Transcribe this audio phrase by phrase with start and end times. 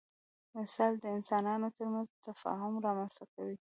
[0.57, 3.55] مشال د انسانانو تر منځ تفاهم رامنځ ته کوي.